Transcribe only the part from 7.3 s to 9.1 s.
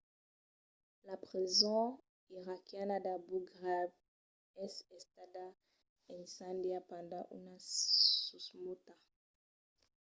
una susmauta